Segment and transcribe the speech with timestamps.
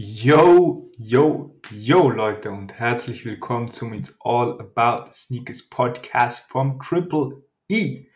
[0.00, 7.42] Yo, yo, yo Leute und herzlich willkommen zum It's All About Sneakers Podcast vom Triple
[7.68, 8.06] E.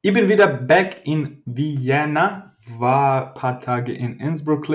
[0.00, 4.66] Ich bin wieder back in Vienna, war ein paar Tage in Innsbruck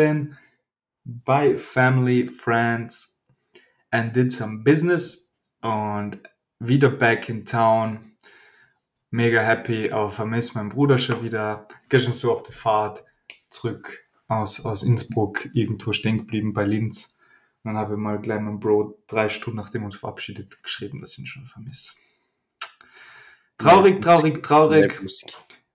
[1.03, 3.21] bei Family, Friends
[3.91, 6.21] and did some business und
[6.59, 8.15] wieder back in town.
[9.11, 11.67] Mega happy, aber vermisst meinen Bruder schon wieder.
[11.89, 13.03] Gestern so auf der Fahrt
[13.49, 17.17] zurück aus, aus Innsbruck irgendwo stehen geblieben bei Linz.
[17.63, 21.01] Und dann habe ich mal gleich meinem Bro drei Stunden nachdem wir uns verabschiedet geschrieben,
[21.01, 21.93] dass ich ihn schon vermisse.
[23.57, 24.99] Traurig, traurig, traurig.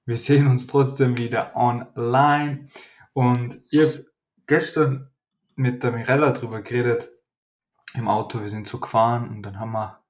[0.05, 2.69] Wir sehen uns trotzdem wieder online.
[3.13, 4.07] Und ich habe
[4.47, 5.11] gestern
[5.57, 7.11] mit der Mirella drüber geredet
[7.95, 8.41] im Auto.
[8.41, 10.03] Wir sind so gefahren und dann haben wir,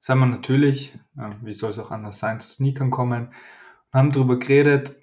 [0.00, 0.98] sagen wir natürlich,
[1.42, 4.94] wie soll es auch anders sein, zu Sneakern kommen und haben drüber geredet,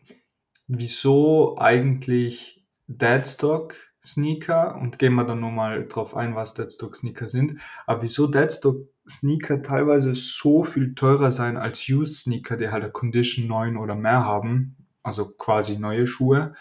[0.67, 2.61] wieso eigentlich
[2.98, 7.59] Deadstock Sneaker und gehen wir dann nochmal drauf ein, was Deadstock Sneaker sind.
[7.86, 12.92] Aber wieso Deadstock Sneaker teilweise so viel teurer sein als Used Sneaker, die halt eine
[12.92, 16.56] Condition 9 oder mehr haben, also quasi neue Schuhe.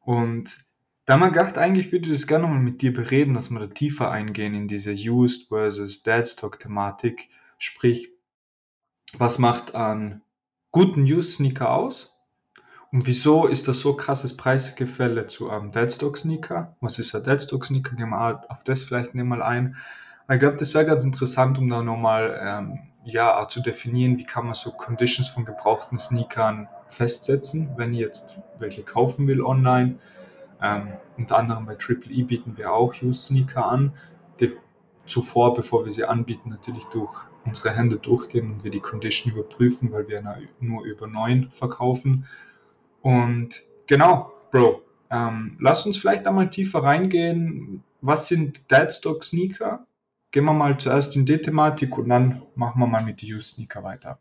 [0.00, 0.64] Und
[1.06, 3.66] da wir gedacht, eigentlich würde ich das gerne mal mit dir bereden, dass wir da
[3.66, 7.30] tiefer eingehen in diese Used versus Deadstock Thematik.
[7.56, 8.10] Sprich,
[9.16, 10.20] was macht an
[10.70, 12.17] guten Used Sneaker aus?
[12.90, 16.74] Und wieso ist das so krasses Preisgefälle zu einem Deadstock-Sneaker?
[16.80, 17.96] Was ist ein Deadstock-Sneaker?
[17.96, 19.76] Gehen wir auf das vielleicht mal ein.
[20.30, 24.44] Ich glaube, das wäre ganz interessant, um da nochmal ähm, ja, zu definieren, wie kann
[24.44, 29.96] man so Conditions von gebrauchten Sneakern festsetzen, wenn ich jetzt welche kaufen will online.
[30.60, 33.92] Ähm, unter anderem bei Triple E bieten wir auch Used Sneaker an,
[34.40, 34.56] die
[35.06, 37.14] zuvor, bevor wir sie anbieten, natürlich durch
[37.44, 40.22] unsere Hände durchgehen und wir die Condition überprüfen, weil wir
[40.60, 42.26] nur über neun verkaufen.
[43.00, 47.82] Und genau, Bro, ähm, lass uns vielleicht einmal tiefer reingehen.
[48.00, 49.86] Was sind Deadstock Sneaker?
[50.30, 53.56] Gehen wir mal zuerst in die Thematik und dann machen wir mal mit den Used
[53.56, 54.18] Sneaker weiter.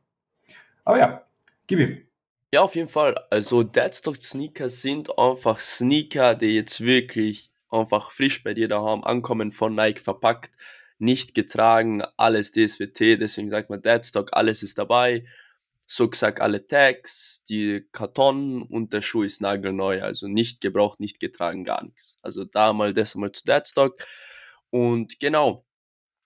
[0.86, 1.26] Aber ja,
[1.68, 2.02] gib ihm.
[2.54, 3.16] Ja, auf jeden Fall.
[3.30, 9.52] Also Deadstock Sneaker sind einfach Sneaker, die jetzt wirklich einfach frisch bei dir daheim ankommen,
[9.52, 10.52] von Nike verpackt,
[10.98, 15.26] nicht getragen, alles DSWT, deswegen sagt man Deadstock, alles ist dabei
[15.88, 21.20] so gesagt alle Tags, die Karton und der Schuh ist nagelneu, also nicht gebraucht, nicht
[21.22, 22.18] getragen, gar nichts.
[22.22, 23.96] Also da mal das mal zu Deadstock.
[24.70, 25.66] Und genau,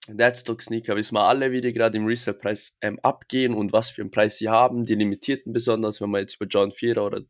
[0.07, 4.01] Deadstock Sneaker wissen wir alle, wie die gerade im Resale-Preis ähm, abgehen und was für
[4.01, 4.83] einen Preis sie haben.
[4.83, 7.21] Die limitierten besonders, wenn man jetzt über John 4 oder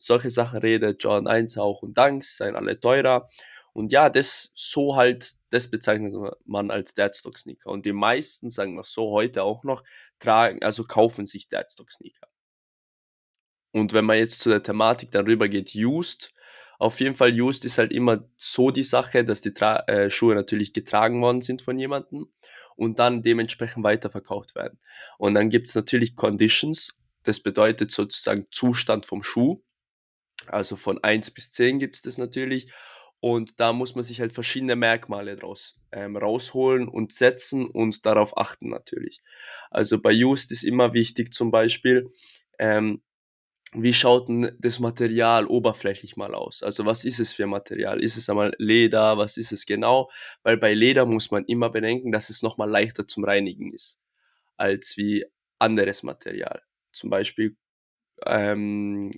[0.00, 3.28] solche Sachen redet, John 1 auch und Dunks, seien alle teurer.
[3.72, 6.12] Und ja, das so halt, das bezeichnet
[6.44, 7.70] man als Deadstock Sneaker.
[7.70, 9.84] Und die meisten, sagen wir so, heute auch noch,
[10.18, 12.28] tragen, also kaufen sich Deadstock Sneaker.
[13.72, 16.32] Und wenn man jetzt zu der Thematik darüber geht, Used,
[16.78, 20.34] auf jeden Fall Used ist halt immer so die Sache, dass die Tra äh, Schuhe
[20.34, 22.32] natürlich getragen worden sind von jemandem
[22.76, 24.78] und dann dementsprechend weiterverkauft werden.
[25.18, 29.60] Und dann gibt es natürlich Conditions, das bedeutet sozusagen Zustand vom Schuh.
[30.46, 32.72] Also von 1 bis 10 gibt es das natürlich.
[33.20, 38.36] Und da muss man sich halt verschiedene Merkmale draus ähm, rausholen und setzen und darauf
[38.36, 39.20] achten natürlich.
[39.70, 42.08] Also bei Just ist immer wichtig zum Beispiel,
[42.58, 43.02] ähm,
[43.74, 46.62] wie schaut denn das Material oberflächlich mal aus?
[46.62, 48.02] Also was ist es für Material?
[48.02, 49.18] Ist es einmal Leder?
[49.18, 50.10] Was ist es genau?
[50.42, 54.00] Weil bei Leder muss man immer bedenken, dass es nochmal leichter zum Reinigen ist
[54.56, 55.26] als wie
[55.58, 56.62] anderes Material.
[56.92, 57.56] Zum Beispiel
[58.26, 59.10] ähm,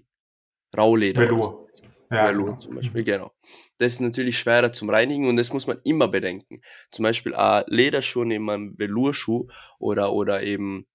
[0.76, 1.20] Rauleder.
[1.20, 1.68] Velour.
[2.10, 2.58] Ja, Velour genau.
[2.58, 3.32] zum Beispiel, genau.
[3.78, 6.60] Das ist natürlich schwerer zum Reinigen und das muss man immer bedenken.
[6.90, 9.46] Zum Beispiel ein Lederschuh neben einem Velourschuh
[9.78, 10.86] oder, oder eben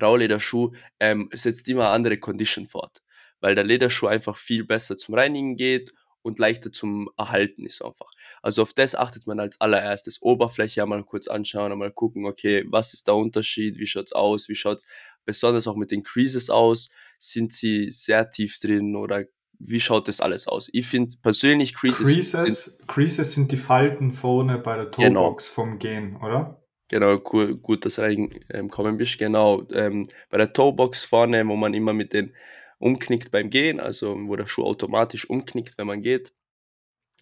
[0.00, 3.02] Raulederschuh ähm, setzt immer andere Condition fort,
[3.40, 5.92] weil der Lederschuh einfach viel besser zum Reinigen geht
[6.22, 8.10] und leichter zum Erhalten ist einfach.
[8.42, 10.20] Also auf das achtet man als allererstes.
[10.22, 14.48] Oberfläche einmal kurz anschauen, einmal gucken, okay, was ist der Unterschied, wie schaut es aus,
[14.48, 14.86] wie schaut es
[15.24, 19.24] besonders auch mit den Creases aus, sind sie sehr tief drin oder
[19.58, 20.68] wie schaut das alles aus?
[20.72, 22.12] Ich finde persönlich Creases.
[22.12, 24.90] Creases sind, Creases sind die Falten vorne bei der.
[24.90, 25.54] Toolbox genau.
[25.54, 26.62] vom Gehen, oder?
[26.88, 29.18] Genau, cool, gut, dass du reinkommen ähm, bist.
[29.18, 32.34] Genau, ähm, bei der Toebox vorne, wo man immer mit den
[32.78, 36.32] umknickt beim Gehen, also wo der Schuh automatisch umknickt, wenn man geht,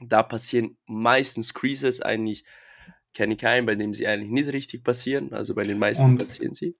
[0.01, 2.45] da passieren meistens Creases eigentlich,
[3.15, 6.19] kenne ich keinen, bei dem sie eigentlich nicht richtig passieren, also bei den meisten Und
[6.19, 6.77] passieren sie.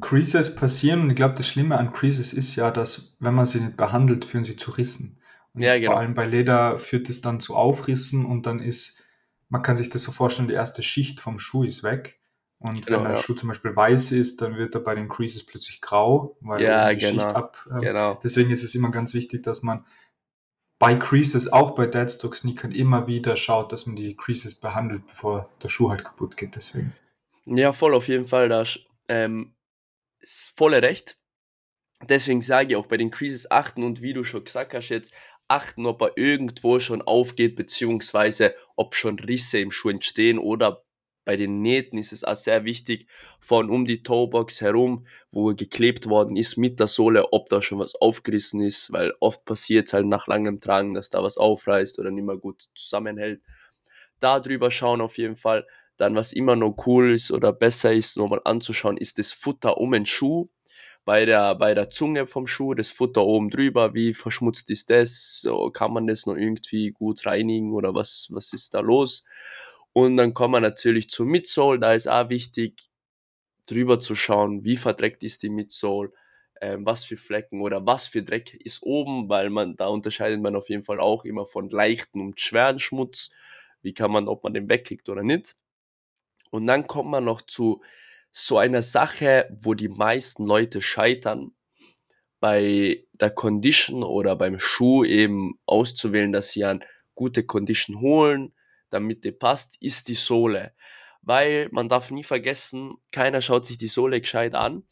[0.00, 3.60] Creases passieren und ich glaube, das Schlimme an Creases ist ja, dass wenn man sie
[3.60, 5.18] nicht behandelt, führen sie zu Rissen.
[5.54, 5.92] Und ja, genau.
[5.92, 9.02] vor allem bei Leder führt es dann zu Aufrissen und dann ist,
[9.48, 12.20] man kann sich das so vorstellen, die erste Schicht vom Schuh ist weg.
[12.58, 13.22] Und genau, wenn der ja.
[13.22, 16.92] Schuh zum Beispiel weiß ist, dann wird er bei den Creases plötzlich grau, weil ja,
[16.92, 17.66] die genau, Schicht ab.
[17.74, 18.20] Äh, genau.
[18.22, 19.86] Deswegen ist es immer ganz wichtig, dass man
[20.78, 25.48] bei Creases, auch bei Deadstock Sneakern immer wieder schaut, dass man die Creases behandelt, bevor
[25.62, 26.54] der Schuh halt kaputt geht.
[26.54, 26.92] Deswegen.
[27.46, 28.48] Ja, voll auf jeden Fall.
[28.48, 28.64] Da
[29.08, 29.54] ähm,
[30.20, 31.18] ist volle Recht.
[32.08, 35.12] Deswegen sage ich auch bei den Creases achten und wie du schon gesagt hast jetzt,
[35.48, 40.84] achten, ob er irgendwo schon aufgeht, beziehungsweise ob schon Risse im Schuh entstehen oder
[41.24, 43.06] bei den Nähten ist es auch sehr wichtig,
[43.40, 47.78] von um die Toebox herum, wo geklebt worden ist mit der Sohle, ob da schon
[47.78, 51.98] was aufgerissen ist, weil oft passiert es halt nach langem Tragen, dass da was aufreißt
[51.98, 53.42] oder nicht mehr gut zusammenhält.
[54.18, 55.66] Da drüber schauen auf jeden Fall.
[56.00, 59.92] Dann, was immer noch cool ist oder besser ist, nochmal anzuschauen, ist das Futter um
[59.92, 60.48] den Schuh
[61.04, 65.46] bei der, bei der Zunge vom Schuh, das Futter oben drüber, wie verschmutzt ist das?
[65.74, 69.24] Kann man das noch irgendwie gut reinigen oder was, was ist da los?
[69.92, 72.88] Und dann kommen wir natürlich zur Midsole, da ist auch wichtig,
[73.66, 76.12] drüber zu schauen, wie verdreckt ist die Midsole,
[76.60, 80.56] ähm, was für Flecken oder was für Dreck ist oben, weil man, da unterscheidet man
[80.56, 83.30] auf jeden Fall auch immer von leichten und schweren Schmutz,
[83.82, 85.56] wie kann man, ob man den wegkriegt oder nicht.
[86.50, 87.82] Und dann kommt man noch zu
[88.30, 91.52] so einer Sache, wo die meisten Leute scheitern,
[92.40, 96.80] bei der Condition oder beim Schuh eben auszuwählen, dass sie eine
[97.14, 98.54] gute Condition holen,
[98.88, 100.74] damit die passt, ist die Sohle.
[101.20, 104.84] Weil man darf nie vergessen, keiner schaut sich die Sohle gescheit an,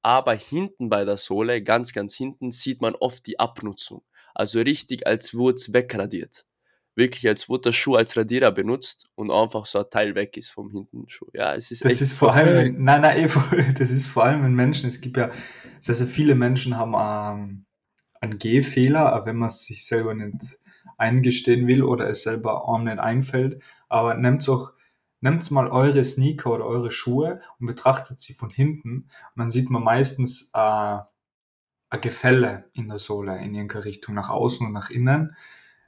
[0.00, 4.02] aber hinten bei der Sohle, ganz, ganz hinten, sieht man oft die Abnutzung.
[4.34, 6.46] Also richtig, als würde es wegradiert
[6.96, 11.08] wirklich als Futterschuh als Radierer benutzt und einfach so ein Teil weg ist vom hinten
[11.08, 11.28] Schuh.
[11.32, 14.54] Ja, es ist Das ist vor allem, nein, nein, eh, das ist vor allem in
[14.54, 15.30] Menschen, es gibt ja,
[15.78, 17.66] sehr, sehr viele Menschen haben ähm,
[18.20, 20.58] einen Gehfehler, wenn man es sich selber nicht
[20.98, 24.72] eingestehen will oder es selber auch nicht einfällt, aber nehmt auch
[25.20, 29.70] Nehmt mal eure Sneaker oder eure Schuhe und betrachtet sie von hinten und dann sieht
[29.70, 30.98] man meistens äh,
[31.88, 35.34] ein Gefälle in der Sohle in irgendeiner Richtung, nach außen und nach innen.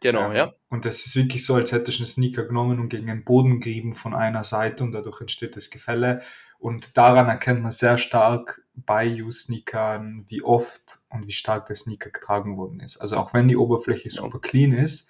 [0.00, 0.54] Genau, Ähm, ja.
[0.68, 3.60] und das ist wirklich so, als hättest du einen Sneaker genommen und gegen den Boden
[3.60, 6.22] gerieben von einer Seite und dadurch entsteht das Gefälle.
[6.60, 12.10] Und daran erkennt man sehr stark bei U-Sneakern, wie oft und wie stark der Sneaker
[12.10, 12.96] getragen worden ist.
[12.96, 14.22] Also auch wenn die Oberfläche Ja.
[14.22, 15.08] super clean ist,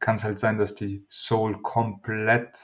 [0.00, 2.56] kann es halt sein, dass die Sole komplett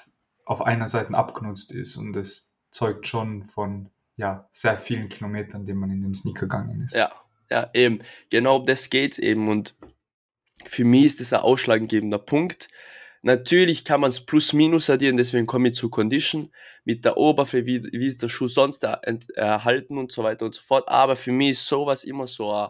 [0.45, 5.73] auf einer Seite abgenutzt ist und das zeugt schon von ja, sehr vielen Kilometern, die
[5.75, 6.95] man in dem Sneaker gegangen ist.
[6.97, 7.13] Ja,
[7.51, 8.01] ja, eben.
[8.31, 9.49] Genau um das geht's eben.
[9.49, 9.75] Und
[10.67, 12.69] für mich ist das ein ausschlaggebender Punkt.
[13.23, 16.49] Natürlich kann man es plus minus addieren, deswegen komme ich zur Condition
[16.85, 19.03] mit der Oberfläche, wie, wie ist der Schuh sonst er-
[19.35, 20.89] erhalten und so weiter und so fort.
[20.89, 22.69] Aber für mich ist sowas immer so ein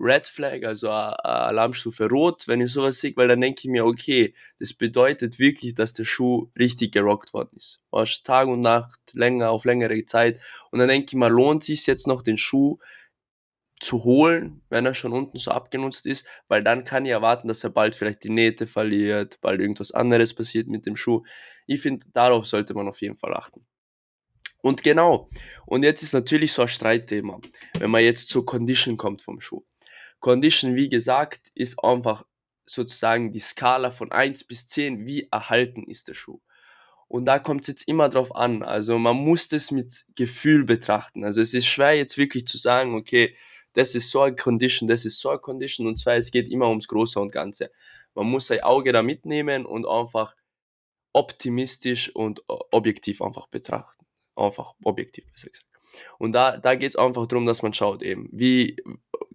[0.00, 3.84] Red Flag, also eine Alarmstufe Rot, wenn ich sowas sehe, weil dann denke ich mir,
[3.84, 7.80] okay, das bedeutet wirklich, dass der Schuh richtig gerockt worden ist.
[7.90, 10.40] Weißt, Tag und Nacht, länger, auf längere Zeit.
[10.70, 12.78] Und dann denke ich mir, lohnt sich jetzt noch den Schuh
[13.80, 17.64] zu holen, wenn er schon unten so abgenutzt ist, weil dann kann ich erwarten, dass
[17.64, 21.22] er bald vielleicht die Nähte verliert, bald irgendwas anderes passiert mit dem Schuh.
[21.66, 23.66] Ich finde, darauf sollte man auf jeden Fall achten.
[24.60, 25.28] Und genau,
[25.66, 27.40] und jetzt ist natürlich so ein Streitthema,
[27.78, 29.64] wenn man jetzt zur Condition kommt vom Schuh.
[30.18, 32.24] Condition, wie gesagt, ist einfach
[32.66, 36.40] sozusagen die Skala von 1 bis 10, wie erhalten ist der Schuh.
[37.06, 38.62] Und da kommt es jetzt immer drauf an.
[38.62, 41.24] Also man muss das mit Gefühl betrachten.
[41.24, 43.34] Also es ist schwer jetzt wirklich zu sagen, okay,
[43.74, 45.86] das ist so eine Condition, das ist so eine Condition.
[45.86, 47.70] Und zwar, es geht immer ums Große und Ganze.
[48.14, 50.34] Man muss sein Auge da mitnehmen und einfach
[51.12, 54.06] optimistisch und o- objektiv einfach betrachten.
[54.36, 55.66] Einfach objektiv, besser gesagt.
[56.18, 58.76] Und da, da geht es einfach darum, dass man schaut eben, wie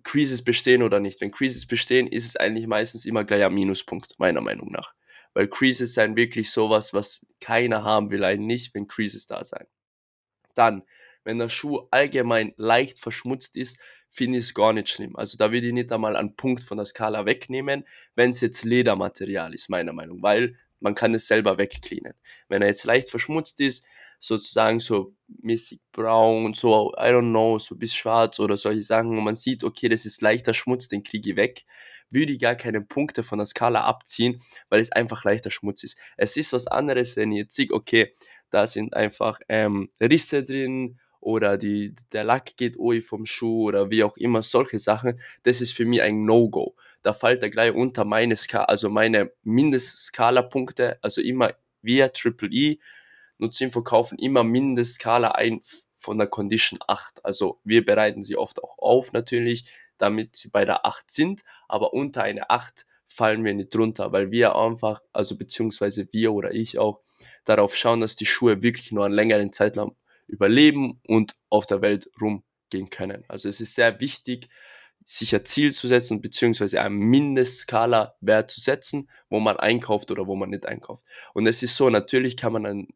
[0.03, 1.21] Creases bestehen oder nicht.
[1.21, 4.93] Wenn Creases bestehen, ist es eigentlich meistens immer gleich ein Minuspunkt, meiner Meinung nach.
[5.33, 9.65] Weil Creases sind wirklich sowas, was keiner haben will, eigentlich, wenn Creases da sein.
[10.53, 10.83] Dann,
[11.23, 13.79] wenn der Schuh allgemein leicht verschmutzt ist,
[14.13, 15.15] finde ich es gar nicht schlimm.
[15.15, 17.83] Also da würde ich nicht einmal einen Punkt von der Skala wegnehmen,
[18.15, 22.13] wenn es jetzt Ledermaterial ist, meiner Meinung, weil man kann es selber wegcleanen.
[22.47, 23.85] Wenn er jetzt leicht verschmutzt ist,
[24.19, 29.23] sozusagen so mäßig braun, so, I don't know, so bis schwarz oder solche Sachen, und
[29.23, 31.65] man sieht, okay, das ist leichter Schmutz, den kriege ich weg,
[32.09, 35.97] würde ich gar keine Punkte von der Skala abziehen, weil es einfach leichter Schmutz ist.
[36.15, 38.13] Es ist was anderes, wenn ich jetzt sehe, okay,
[38.51, 43.89] da sind einfach ähm, Risse drin oder die, der Lack geht ui vom Schuh oder
[43.89, 46.75] wie auch immer, solche Sachen, das ist für mich ein No-Go.
[47.01, 51.51] Da fällt er gleich unter meine Skala, also meine Mindestskala-Punkte, also immer
[51.81, 52.77] wir Triple E,
[53.37, 55.61] Nutzen verkaufen immer Mindestskala ein
[55.95, 57.25] von der Condition 8.
[57.25, 61.93] Also wir bereiten sie oft auch auf natürlich, damit sie bei der 8 sind, aber
[61.93, 66.79] unter eine 8 fallen wir nicht drunter, weil wir einfach, also beziehungsweise wir oder ich
[66.79, 67.01] auch,
[67.45, 69.95] darauf schauen, dass die Schuhe wirklich nur einen längeren Zeitraum
[70.27, 73.23] überleben und auf der Welt rumgehen können.
[73.27, 74.49] Also es ist sehr wichtig,
[75.05, 80.35] sich ein Ziel zu setzen, beziehungsweise einen Mindestskala-Wert zu setzen, wo man einkauft oder wo
[80.35, 81.05] man nicht einkauft.
[81.33, 82.87] Und es ist so, natürlich kann man einen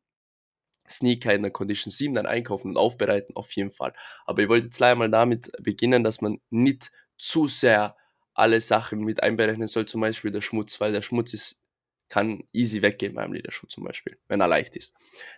[0.89, 3.93] Sneaker in der Condition 7 dann einkaufen und aufbereiten, auf jeden Fall.
[4.25, 7.95] Aber ich wollte jetzt leider mal damit beginnen, dass man nicht zu sehr
[8.33, 11.59] alle Sachen mit einberechnen soll, zum Beispiel der Schmutz, weil der Schmutz ist,
[12.09, 14.93] kann easy weggehen beim Lederschuh zum Beispiel, wenn er leicht ist.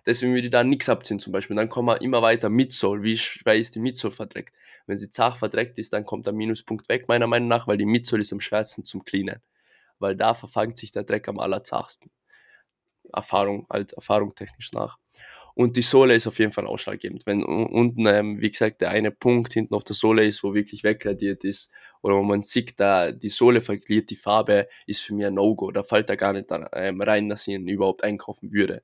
[0.05, 1.55] Deswegen würde ich da nichts abziehen zum Beispiel.
[1.55, 3.03] Dann kommen wir immer weiter Midsole.
[3.03, 4.53] Wie schwer ist die Midsole verdreckt?
[4.85, 7.85] Wenn sie zart verdreckt ist, dann kommt der Minuspunkt weg, meiner Meinung nach, weil die
[7.85, 9.41] Midsole ist am schwersten zum Cleanen.
[9.97, 12.11] Weil da verfangt sich der Dreck am allerzarsten.
[13.11, 14.97] Erfahrung, halt Erfahrung technisch nach.
[15.59, 17.25] Und die Sohle ist auf jeden Fall ausschlaggebend.
[17.25, 20.85] Wenn unten, ähm, wie gesagt, der eine Punkt hinten auf der Sohle ist, wo wirklich
[20.85, 21.69] wegradiert ist,
[22.01, 25.71] oder wo man sieht, da die Sohle verliert die Farbe, ist für mich ein No-Go.
[25.71, 28.83] Da fällt er gar nicht ähm, rein, dass ich ihn überhaupt einkaufen würde.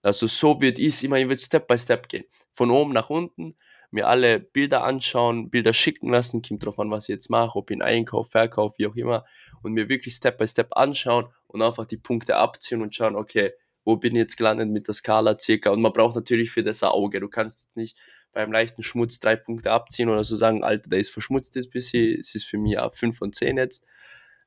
[0.00, 2.24] Also so wird es immer, ich würde Step by Step gehen.
[2.54, 3.54] Von oben nach unten,
[3.90, 7.70] mir alle Bilder anschauen, Bilder schicken lassen, kommt drauf an, was ich jetzt mache, ob
[7.70, 9.26] ich ihn einkaufe, verkaufe, wie auch immer,
[9.62, 13.52] und mir wirklich Step by Step anschauen und einfach die Punkte abziehen und schauen, okay,
[13.86, 15.70] wo bin ich jetzt gelandet mit der Skala circa.
[15.70, 17.20] Und man braucht natürlich für das ein Auge.
[17.20, 17.98] Du kannst jetzt nicht
[18.32, 22.18] beim leichten Schmutz drei Punkte abziehen oder so sagen, Alter, der ist verschmutzt jetzt bisschen,
[22.18, 23.86] es ist für mich auch 5 von 10 jetzt.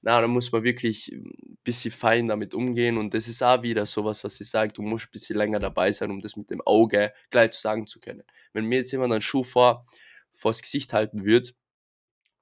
[0.01, 3.85] Na, da muss man wirklich ein bisschen fein damit umgehen und das ist auch wieder
[3.85, 6.61] sowas, was ich sage, du musst ein bisschen länger dabei sein, um das mit dem
[6.61, 8.23] Auge gleich zu sagen zu können.
[8.53, 9.85] Wenn mir jetzt jemand einen Schuh vor,
[10.33, 11.49] vors Gesicht halten würde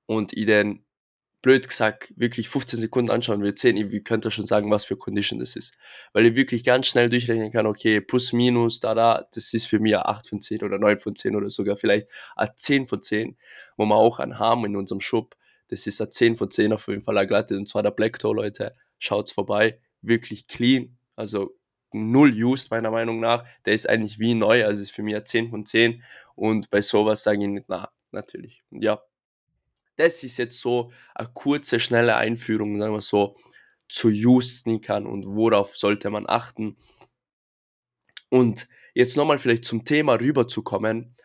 [0.05, 0.86] und ich den
[1.41, 4.97] blöd gesagt, wirklich 15 Sekunden anschauen würde, 10, wie könnte er schon sagen, was für
[4.97, 5.77] Condition das ist.
[6.13, 9.79] Weil ich wirklich ganz schnell durchrechnen kann, okay, plus, minus, da, da, das ist für
[9.79, 13.01] mich ein 8 von 10 oder 9 von 10 oder sogar vielleicht ein 10 von
[13.01, 13.37] 10,
[13.77, 15.35] wo wir auch einen haben in unserem Schub.
[15.67, 18.19] Das ist ein 10 von 10 auf jeden Fall eine glatte, und zwar der Black
[18.19, 18.75] Toe, Leute.
[18.97, 21.55] Schaut's vorbei, wirklich clean, also
[21.93, 23.45] null used meiner Meinung nach.
[23.65, 26.03] Der ist eigentlich wie neu, also ist für mich ein 10 von 10
[26.35, 28.63] und bei sowas sage ich nicht, na, natürlich.
[28.71, 29.01] Ja,
[29.97, 33.35] das ist jetzt so eine kurze, schnelle Einführung, sagen wir so,
[33.89, 36.77] zu Used-Sneakern und worauf sollte man achten.
[38.29, 41.15] Und jetzt nochmal vielleicht zum Thema rüberzukommen,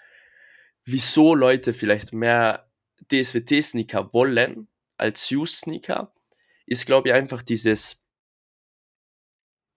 [0.85, 2.71] wieso Leute vielleicht mehr
[3.11, 6.15] DSWT-Sneaker wollen als Used-Sneaker,
[6.67, 8.03] ist, glaube ich, einfach dieses,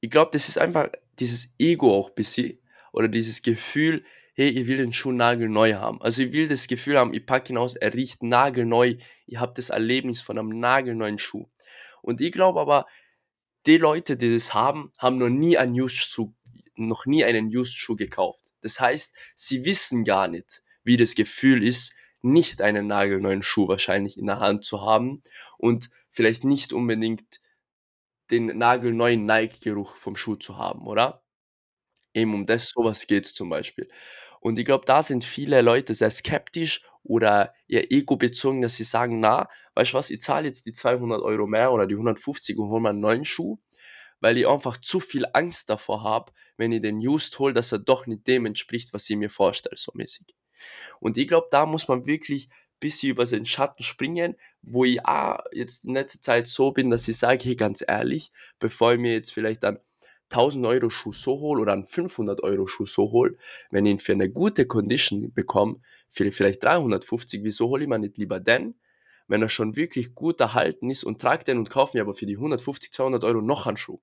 [0.02, 2.60] ich glaube, das ist einfach dieses Ego auch ein bisschen
[2.94, 6.01] oder dieses Gefühl, hey, ich will den Schuh nagelneu haben.
[6.01, 8.96] Also ich will das Gefühl haben, ich packe ihn aus, er riecht nagelneu,
[9.27, 11.48] ihr habt das Erlebnis von einem nagelneuen Schuh.
[12.01, 12.86] Und ich glaube aber,
[13.65, 16.34] die Leute, die das haben, haben noch nie einen Used-Schuh,
[16.75, 18.54] noch nie einen Used-Schuh gekauft.
[18.62, 24.18] Das heißt, sie wissen gar nicht, wie das Gefühl ist, nicht einen nagelneuen Schuh wahrscheinlich
[24.18, 25.24] in der Hand zu haben
[25.58, 27.39] und vielleicht nicht unbedingt
[28.32, 31.24] den nagelneuen Nike-Geruch vom Schuh zu haben, oder?
[32.13, 33.89] Eben um das sowas geht es zum Beispiel.
[34.46, 38.84] Und ich glaube, da sind viele Leute sehr skeptisch oder ihr Ego bezogen, dass sie
[38.84, 42.56] sagen, na, weißt du was, ich zahle jetzt die 200 Euro mehr oder die 150
[42.60, 43.58] und hole mir einen neuen Schuh,
[44.20, 47.80] weil ich einfach zu viel Angst davor habe, wenn ich den Used hole, dass er
[47.80, 50.28] doch nicht dem entspricht, was ich mir vorstelle, so mäßig.
[51.00, 55.04] Und ich glaube, da muss man wirklich ein bisschen über seinen Schatten springen, wo ich
[55.08, 59.00] auch jetzt in letzter Zeit so bin, dass ich sage, hey, ganz ehrlich, bevor ich
[59.00, 59.80] mir jetzt vielleicht dann
[60.32, 63.38] 1000 Euro Schuh so hole oder einen 500 Euro Schuh so hole,
[63.70, 65.79] wenn ich ihn für eine gute Condition bekomme,
[66.10, 68.75] für vielleicht 350, wieso hole ich mir nicht lieber den,
[69.27, 72.25] wenn er schon wirklich gut erhalten ist und trage den und kaufe mir aber für
[72.25, 74.00] die 150, 200 Euro noch einen Schuh.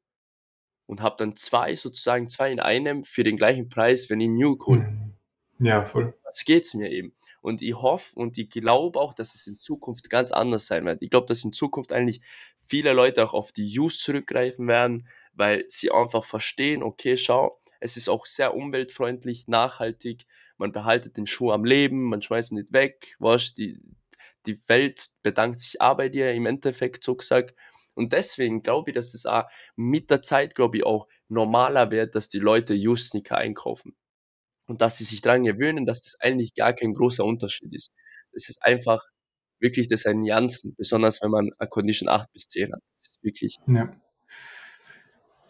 [0.87, 4.59] Und habe dann zwei, sozusagen zwei in einem für den gleichen Preis, wenn ich New
[4.67, 4.83] hole.
[4.83, 5.15] Mhm.
[5.59, 6.15] Ja, voll.
[6.25, 7.15] Das geht's mir eben.
[7.41, 11.03] Und ich hoffe und ich glaube auch, dass es in Zukunft ganz anders sein wird.
[11.03, 12.21] Ich glaube, dass in Zukunft eigentlich
[12.59, 17.97] viele Leute auch auf die Use zurückgreifen werden, weil sie einfach verstehen, okay, schau, es
[17.97, 22.73] ist auch sehr umweltfreundlich, nachhaltig, man behaltet den Schuh am Leben, man schmeißt ihn nicht
[22.73, 23.81] weg, weißt, die,
[24.47, 27.55] die Welt bedankt sich auch bei dir im Endeffekt, so gesagt.
[27.95, 29.45] Und deswegen glaube ich, dass es auch
[29.77, 33.97] mit der Zeit, glaube ich, auch normaler wird, dass die Leute Just-Sneaker einkaufen.
[34.67, 37.91] Und dass sie sich daran gewöhnen, dass das eigentlich gar kein großer Unterschied ist.
[38.33, 39.03] Es ist einfach
[39.59, 42.81] wirklich das ein Janssen, besonders wenn man eine Condition 8 bis 10 hat.
[42.95, 43.57] Das ist wirklich.
[43.67, 44.01] Ja.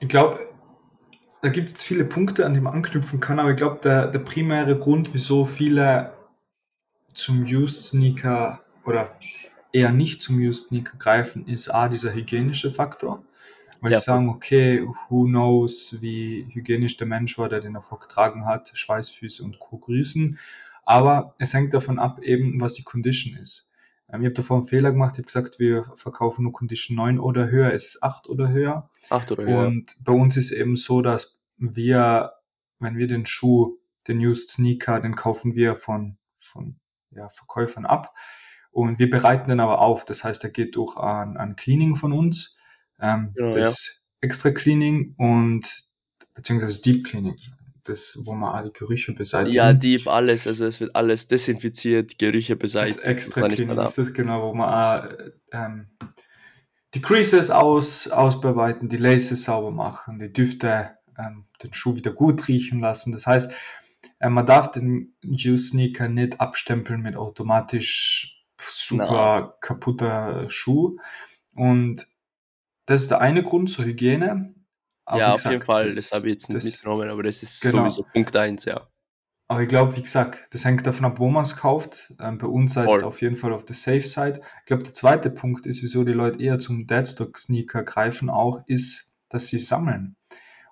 [0.02, 0.40] Ich glaube,
[1.42, 4.18] da gibt es viele Punkte, an die man anknüpfen kann, aber ich glaube, der, der
[4.18, 6.12] primäre Grund, wieso viele
[7.14, 9.16] zum Used-Sneaker oder
[9.70, 13.22] eher nicht zum Used-Sneaker greifen, ist A, dieser hygienische Faktor.
[13.80, 14.00] Weil ja.
[14.00, 18.72] sie sagen, okay, who knows, wie hygienisch der Mensch war, der den Erfolg getragen hat,
[18.74, 19.78] Schweißfüße und Co.
[19.78, 20.36] grüßen.
[20.84, 23.71] Aber es hängt davon ab, eben, was die Condition ist.
[24.12, 27.18] Ähm, ich habe davor einen Fehler gemacht, ich habe gesagt, wir verkaufen nur Condition 9
[27.18, 28.90] oder höher, es ist 8 oder höher.
[29.10, 29.66] 8 oder höher.
[29.66, 32.32] Und bei uns ist eben so, dass wir,
[32.78, 33.78] wenn wir den Schuh,
[34.08, 36.78] den Used Sneaker, den kaufen wir von, von
[37.10, 38.14] ja, Verkäufern ab.
[38.70, 40.04] Und wir bereiten den aber auf.
[40.04, 42.58] Das heißt, er geht durch ein, ein Cleaning von uns,
[43.00, 43.52] ähm, ja.
[43.52, 45.90] das Extra Cleaning und
[46.34, 47.36] beziehungsweise Deep Cleaning,
[47.84, 49.56] das, wo man alle Gerüche beseitigen.
[49.56, 50.46] Ja, Deep, alles.
[50.46, 53.00] Also es wird alles desinfiziert, Gerüche Das beseitigt.
[53.00, 53.84] Extra dann ist man Cleaning da.
[53.86, 55.86] ist das genau, wo man auch, äh, ähm,
[56.94, 62.48] die Creases aus, ausbearbeiten, die Laces sauber machen, die Düfte, ähm, den Schuh wieder gut
[62.48, 63.12] riechen lassen.
[63.12, 63.52] Das heißt,
[64.18, 70.96] äh, man darf den Use Sneaker nicht abstempeln mit automatisch super kaputter Schuh.
[71.54, 72.06] Und
[72.86, 74.54] das ist der eine Grund zur Hygiene.
[75.04, 75.84] Aber Ja, auf jeden Fall.
[75.86, 77.78] das- Das, habe ich jetzt nicht das- mitgenommen, aber das ist Genau.
[77.78, 78.86] sowieso Punkt eins, ja.
[79.48, 82.14] Aber ich glaube, wie gesagt, das hängt davon ab, wo man es kauft.
[82.20, 84.40] Ähm, bei uns seid ihr auf jeden Fall auf der Safe Side.
[84.60, 89.12] Ich glaube, der zweite Punkt ist, wieso die Leute eher zum Deadstock-Sneaker greifen, auch ist,
[89.28, 90.16] dass sie sammeln.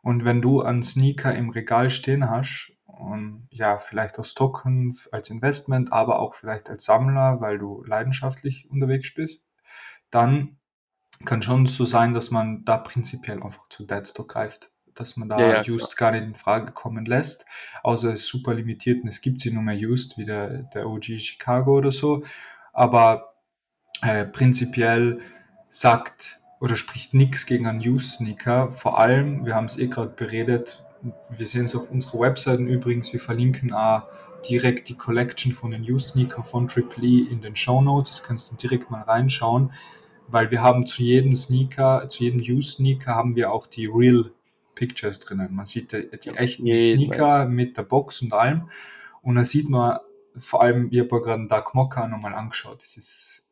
[0.03, 5.31] Und wenn du einen Sneaker im Regal stehen hast, und ja, vielleicht aus Token als
[5.31, 9.47] Investment, aber auch vielleicht als Sammler, weil du leidenschaftlich unterwegs bist,
[10.11, 10.59] dann
[11.25, 14.71] kann schon so sein, dass man da prinzipiell einfach zu Deadstock greift.
[14.95, 17.47] Dass man da Ja, ja, Used gar nicht in Frage kommen lässt,
[17.83, 20.89] außer es ist super limitiert und es gibt sie nur mehr Used, wie der, der
[20.89, 22.25] OG Chicago oder so.
[22.73, 23.35] Aber
[24.03, 25.21] äh, prinzipiell
[25.69, 28.71] sagt oder spricht nichts gegen einen Used-Sneaker.
[28.73, 30.85] Vor allem, wir haben es eh gerade beredet,
[31.37, 34.03] wir sehen es auf unserer Webseite übrigens, wir verlinken auch
[34.49, 38.11] direkt die Collection von den Used-Sneaker von Triple E in den Show Notes.
[38.11, 39.73] Das kannst du direkt mal reinschauen,
[40.31, 44.31] weil wir haben zu jedem Sneaker, zu jedem Used-Sneaker haben wir auch die Real
[44.75, 45.55] Pictures drinnen.
[45.55, 48.71] Man sieht die, die echten jeden Sneaker mit der Box und allem.
[49.23, 49.99] Und da sieht man
[50.37, 52.81] vor allem, ich habe gerade einen Dark Mocha nochmal angeschaut.
[52.81, 53.51] Das ist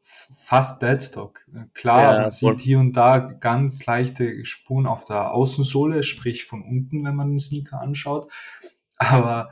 [0.00, 1.44] fast Deadstock.
[1.74, 6.62] Klar, Ja, man sieht hier und da ganz leichte Spuren auf der Außensohle, sprich von
[6.62, 8.30] unten, wenn man den Sneaker anschaut.
[8.96, 9.50] Aber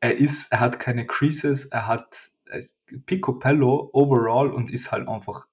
[0.00, 5.08] er ist, er hat keine Creases, er hat, er ist Picobello overall und ist halt
[5.08, 5.46] einfach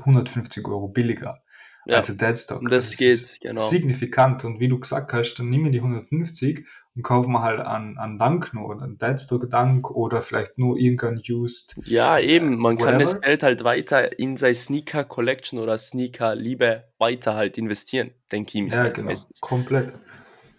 [0.00, 1.42] 150 Euro billiger
[1.86, 2.68] Ja, als der Deadstock.
[2.68, 3.60] das es geht, genau.
[3.60, 4.44] Signifikant.
[4.44, 6.64] Und wie du gesagt hast, dann nehmen wir die 150
[6.96, 10.76] und kaufen wir halt an, an Dunk nur oder an Deadstock Dunk oder vielleicht nur
[10.76, 11.80] irgendein Used.
[11.84, 13.26] Ja, eben, man kann das whatever.
[13.26, 18.64] Geld halt weiter in seine Sneaker Collection oder Sneaker Liebe weiter halt investieren, denke ich
[18.64, 18.70] mir.
[18.70, 19.08] Ja, halt genau.
[19.08, 19.40] meistens.
[19.40, 19.92] Komplett.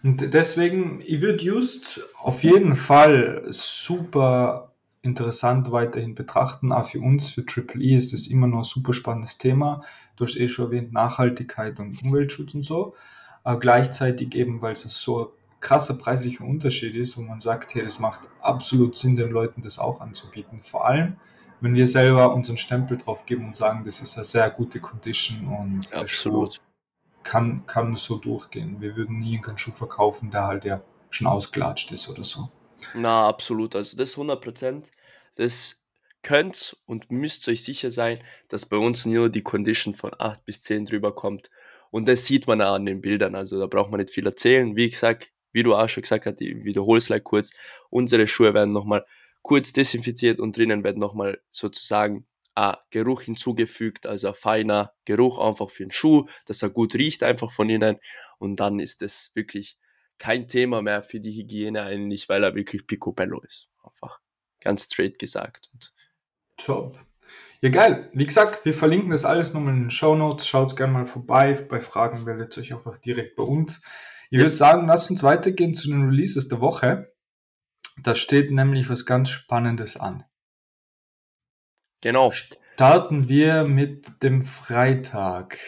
[0.02, 4.69] Und deswegen, ich würde Just auf jeden Fall super
[5.02, 6.72] interessant weiterhin betrachten.
[6.72, 9.82] Auch für uns, für Triple E, ist das immer noch ein super spannendes Thema.
[10.16, 12.94] Du hast eh schon erwähnt, Nachhaltigkeit und Umweltschutz und so.
[13.42, 15.26] Aber gleichzeitig eben, weil es so ein
[15.60, 19.78] krasser preislicher Unterschied ist, wo man sagt, hey, das macht absolut Sinn, den Leuten das
[19.78, 20.60] auch anzubieten.
[20.60, 21.16] Vor allem,
[21.60, 25.46] wenn wir selber unseren Stempel drauf geben und sagen, das ist eine sehr gute Condition
[25.48, 26.60] und Absolut.
[27.22, 28.80] kann, kann so durchgehen.
[28.80, 32.48] Wir würden nie einen Schuh verkaufen, der halt ja schon ausgelatscht ist oder so.
[32.94, 33.76] Na, absolut.
[33.76, 34.90] Also das 100%,
[35.36, 35.80] das
[36.22, 40.60] könnt und müsst euch sicher sein, dass bei uns nur die Condition von 8 bis
[40.62, 41.50] 10 drüber kommt.
[41.90, 43.34] Und das sieht man auch an den Bildern.
[43.34, 44.76] Also da braucht man nicht viel erzählen.
[44.76, 47.52] Wie gesagt, wie du auch schon gesagt hast, ich wiederhole es gleich kurz.
[47.90, 49.04] Unsere Schuhe werden nochmal
[49.42, 55.70] kurz desinfiziert und drinnen wird nochmal sozusagen ein Geruch hinzugefügt, also ein feiner Geruch einfach
[55.70, 57.98] für den Schuh, dass er gut riecht einfach von innen.
[58.38, 59.78] Und dann ist es wirklich
[60.20, 63.70] kein Thema mehr für die Hygiene eigentlich, weil er wirklich picobello ist.
[63.82, 64.20] Einfach
[64.60, 65.68] ganz straight gesagt.
[65.72, 65.92] Und
[66.58, 66.98] Job.
[67.62, 68.08] Ja, geil.
[68.14, 70.46] Wie gesagt, wir verlinken das alles nochmal in den Show Notes.
[70.46, 71.54] Schaut gerne mal vorbei.
[71.54, 73.82] Bei Fragen meldet euch einfach direkt bei uns.
[74.30, 74.58] Ich würde Yes.
[74.58, 77.12] sagen, lasst uns weitergehen zu den Releases der Woche.
[78.02, 80.24] Da steht nämlich was ganz Spannendes an.
[82.00, 85.58] genau, Starten wir mit dem Freitag.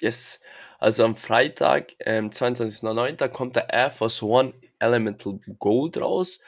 [0.00, 0.40] yes.
[0.86, 3.28] Also am Freitag, ähm, 22.09.
[3.30, 6.44] kommt der Air Force One Elemental Gold raus.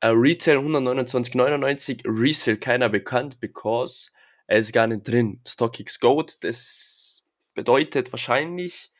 [0.00, 4.10] Äh, Retail 129,99, Resale keiner bekannt, because
[4.46, 5.40] er ist gar nicht drin.
[5.48, 7.24] StockX Gold, das
[7.54, 8.92] bedeutet wahrscheinlich,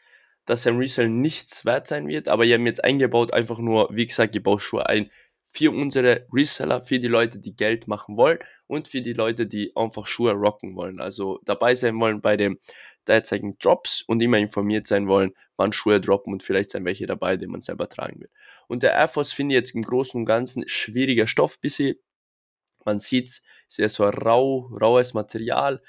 [0.47, 3.91] dass er im Resale nichts wert sein wird, aber wir haben jetzt eingebaut, einfach nur,
[3.93, 5.11] wie gesagt, ich baue Schuhe ein
[5.59, 9.75] für unsere Reseller, für die Leute, die Geld machen wollen und für die Leute, die
[9.75, 11.01] einfach Schuhe rocken wollen.
[11.01, 12.61] Also dabei sein wollen bei dem
[13.09, 17.37] derzeitigen Drops und immer informiert sein wollen, wann Schuhe droppen und vielleicht sind welche dabei,
[17.37, 18.31] die man selber tragen will.
[18.69, 21.97] Und der Air Force finde ich jetzt im Großen und Ganzen schwieriger Stoff bisschen.
[22.85, 25.83] Man sieht sehr so rau, raues Material.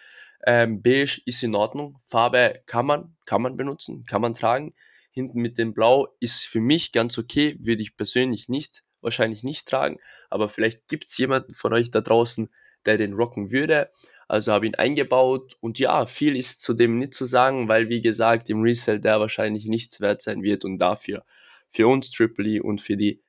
[0.48, 1.98] Ähm, beige ist in Ordnung.
[2.02, 4.74] Farbe kann man, kann man benutzen, kann man tragen.
[5.12, 9.68] Hinten mit dem Blau ist für mich ganz okay, würde ich persönlich nicht, wahrscheinlich nicht
[9.68, 10.00] tragen.
[10.30, 12.50] Aber vielleicht gibt es jemanden von euch da draußen,
[12.86, 13.90] der den rocken würde.
[14.28, 18.50] Also habe ihn eingebaut und ja, viel ist zudem nicht zu sagen, weil wie gesagt,
[18.50, 21.26] im Resell der wahrscheinlich nichts wert sein wird und dafür
[21.72, 23.22] für uns Triple E und für die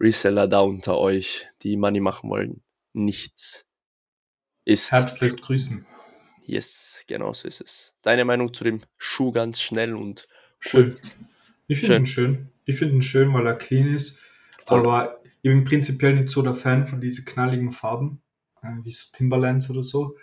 [0.00, 3.66] Reseller da unter euch, die Money machen wollen, nichts.
[4.64, 4.92] ist.
[4.92, 5.86] Herbst lässt grüßen.
[6.46, 7.94] Yes, genau so ist es.
[8.02, 10.26] Deine Meinung zu dem Schuh ganz schnell und
[10.58, 10.90] Schön.
[10.90, 11.14] kurz.
[11.68, 12.48] Ich finde ihn schön.
[12.64, 14.22] Ich finde ihn schön, weil er clean ist.
[14.70, 14.80] Voll.
[14.80, 18.22] Aber ich bin prinzipiell nicht so der Fan von diesen knalligen Farben,
[18.62, 20.16] äh, wie so Timberlands oder so.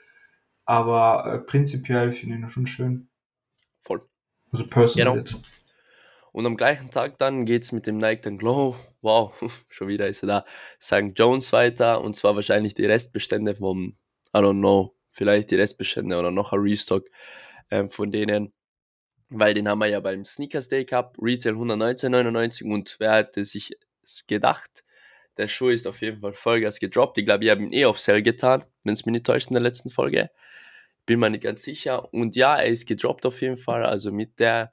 [0.65, 3.09] Aber äh, prinzipiell finde ich ihn schon schön.
[3.79, 4.01] Voll.
[4.51, 5.17] Also personal Genau.
[5.17, 5.35] jetzt.
[6.31, 9.33] Und am gleichen Tag dann geht es mit dem Nike dann Glow, wow,
[9.69, 10.45] schon wieder ist er da,
[10.79, 11.13] St.
[11.15, 13.97] Jones weiter und zwar wahrscheinlich die Restbestände vom,
[14.35, 17.05] I don't know, vielleicht die Restbestände oder noch ein Restock
[17.71, 18.53] ähm, von denen,
[19.29, 23.71] weil den haben wir ja beim Sneakers Day Cup, Retail 119,99 und wer hätte sich
[24.27, 24.83] gedacht,
[25.37, 27.17] der Schuh ist auf jeden Fall Vollgas gedroppt.
[27.19, 29.53] Ich glaube, ich habe ihn eh auf Sale getan, wenn es mich nicht täuscht in
[29.53, 30.29] der letzten Folge.
[31.05, 32.11] Bin mir nicht ganz sicher.
[32.13, 33.85] Und ja, er ist gedroppt auf jeden Fall.
[33.85, 34.71] Also mit der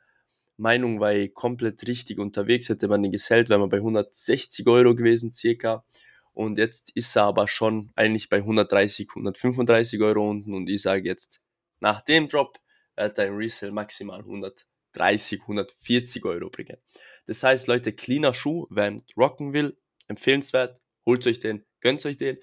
[0.56, 2.68] Meinung war ich komplett richtig unterwegs.
[2.68, 5.84] Hätte man den gesellt, wäre man bei 160 Euro gewesen circa.
[6.32, 10.54] Und jetzt ist er aber schon eigentlich bei 130, 135 Euro unten.
[10.54, 11.40] Und ich sage jetzt,
[11.80, 12.58] nach dem Drop
[12.96, 16.78] wird er im Resale maximal 130, 140 Euro bringen.
[17.26, 22.38] Das heißt, Leute, cleaner Schuh, wer rocken will, empfehlenswert, holt euch den, gönnt euch den.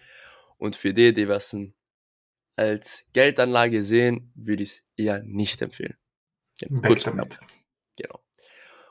[0.57, 1.55] Und für die, die was
[2.55, 5.97] als Geldanlage sehen, würde ich es eher nicht empfehlen.
[6.59, 7.39] Weg kurz damit.
[7.97, 8.21] Genau.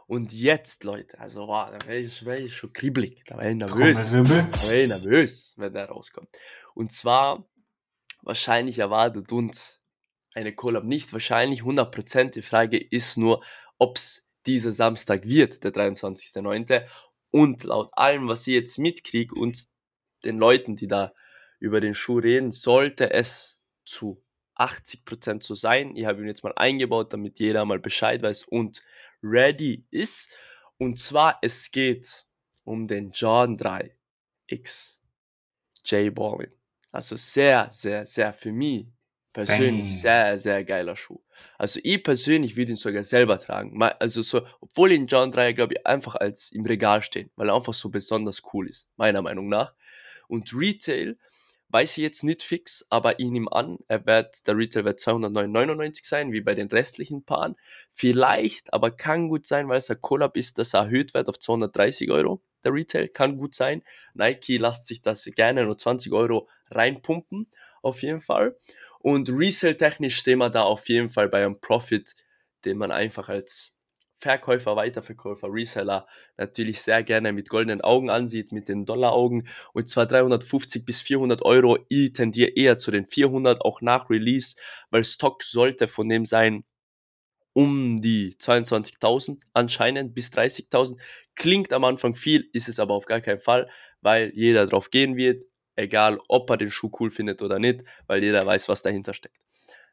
[0.06, 3.56] Und jetzt, Leute, also wow, da wäre ich, wär ich schon kribbelig, da wäre ich
[3.56, 4.10] nervös.
[4.10, 6.28] Da wäre ich nervös, wenn der rauskommt.
[6.74, 7.48] Und zwar,
[8.22, 9.80] wahrscheinlich erwartet uns
[10.34, 12.30] eine Collab nicht, wahrscheinlich 100%.
[12.30, 13.44] Die Frage ist nur,
[13.78, 16.84] ob es dieser Samstag wird, der 23.09.
[17.30, 19.64] Und laut allem, was ich jetzt mitkriege und
[20.24, 21.12] den Leuten, die da
[21.58, 24.22] über den Schuh reden, sollte es zu
[24.56, 25.96] 80% so sein.
[25.96, 28.82] Ich habe ihn jetzt mal eingebaut, damit jeder mal Bescheid weiß und
[29.22, 30.34] ready ist.
[30.78, 32.26] Und zwar, es geht
[32.64, 33.96] um den Jordan 3
[34.46, 35.00] X
[35.84, 36.52] J Balvin.
[36.92, 38.86] Also sehr, sehr, sehr für mich
[39.32, 39.98] persönlich Bang.
[39.98, 41.20] sehr, sehr geiler Schuh.
[41.58, 43.80] Also ich persönlich würde ihn sogar selber tragen.
[43.98, 47.54] Also so, obwohl ihn John 3, glaube ich, einfach als im Regal stehen, weil er
[47.54, 49.74] einfach so besonders cool ist, meiner Meinung nach.
[50.28, 51.16] Und Retail
[51.70, 56.04] weiß ich jetzt nicht fix, aber ich nehme an, er wird, der Retail wird 299
[56.04, 57.56] sein, wie bei den restlichen Paaren.
[57.92, 61.38] Vielleicht, aber kann gut sein, weil es ein Collab ist, dass er erhöht wird auf
[61.38, 62.42] 230 Euro.
[62.64, 63.82] Der Retail kann gut sein.
[64.14, 67.48] Nike lässt sich das gerne nur 20 Euro reinpumpen,
[67.82, 68.56] auf jeden Fall.
[68.98, 72.14] Und Resale-technisch stehen wir da auf jeden Fall bei einem Profit,
[72.64, 73.72] den man einfach als
[74.20, 79.48] Verkäufer, Weiterverkäufer, Reseller natürlich sehr gerne mit goldenen Augen ansieht, mit den Dollaraugen.
[79.72, 81.78] Und zwar 350 bis 400 Euro.
[81.88, 84.56] Ich tendiere eher zu den 400, auch nach Release,
[84.90, 86.64] weil Stock sollte von dem sein
[87.52, 90.98] um die 22.000 anscheinend bis 30.000.
[91.34, 93.68] Klingt am Anfang viel, ist es aber auf gar keinen Fall,
[94.02, 95.44] weil jeder drauf gehen wird,
[95.80, 99.38] egal ob er den Schuh cool findet oder nicht, weil jeder weiß, was dahinter steckt.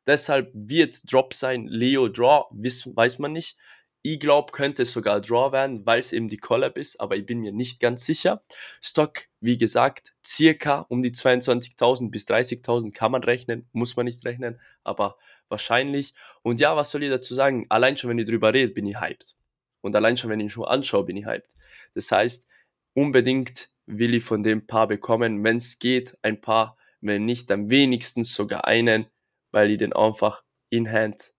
[0.05, 3.57] Deshalb wird Drop sein, Leo Draw, wiss, weiß man nicht.
[4.03, 7.25] Ich glaube, könnte es sogar Draw werden, weil es eben die Collab ist, aber ich
[7.25, 8.41] bin mir nicht ganz sicher.
[8.81, 14.23] Stock, wie gesagt, circa um die 22.000 bis 30.000 kann man rechnen, muss man nicht
[14.23, 15.17] rechnen, aber
[15.49, 16.13] wahrscheinlich.
[16.41, 17.65] Und ja, was soll ich dazu sagen?
[17.67, 19.35] Allein schon, wenn ich drüber rede, bin ich hyped.
[19.81, 21.53] Und allein schon, wenn ich ihn schon anschaue, bin ich hyped.
[21.93, 22.47] Das heißt,
[22.93, 27.69] unbedingt will ich von dem Paar bekommen, wenn es geht, ein Paar, wenn nicht, dann
[27.69, 29.07] wenigstens sogar einen,
[29.51, 31.33] weil ich den einfach in Hand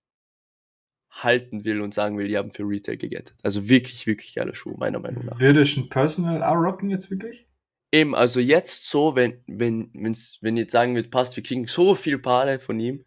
[1.11, 3.37] halten will und sagen will, die haben für Retail gegettet.
[3.43, 5.39] Also wirklich, wirklich geiler Schuh, meiner Meinung nach.
[5.39, 7.47] Würdest du ein Personal auch rocken jetzt wirklich?
[7.93, 11.95] Eben, also jetzt so, wenn, wenn, wenn's, wenn jetzt sagen wird, passt, wir kriegen so
[11.95, 13.05] viele Paare von ihm,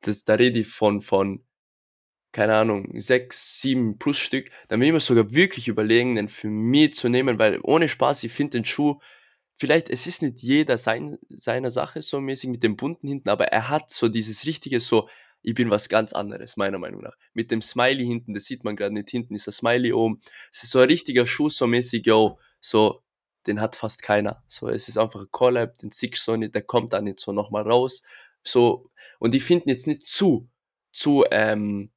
[0.00, 1.44] das, da rede ich von, von,
[2.32, 6.48] keine Ahnung, sechs, sieben plus Stück, dann will ich mir sogar wirklich überlegen, den für
[6.48, 8.98] mich zu nehmen, weil ohne Spaß, ich finde den Schuh,
[9.54, 13.48] vielleicht, es ist nicht jeder sein, seiner Sache so mäßig mit dem bunten hinten, aber
[13.48, 15.08] er hat so dieses richtige, so,
[15.42, 17.16] ich bin was ganz anderes, meiner Meinung nach.
[17.34, 20.20] Mit dem Smiley hinten, das sieht man gerade nicht, hinten ist ein Smiley oben.
[20.52, 23.02] Es ist so ein richtiger Schuh, so mäßig, yo, so,
[23.46, 24.42] den hat fast keiner.
[24.46, 27.32] So, es ist einfach ein Collab, den du so nicht, der kommt dann nicht so
[27.32, 28.02] nochmal raus.
[28.42, 30.48] So, und ich finde jetzt nicht zu,
[30.92, 31.90] zu, ähm,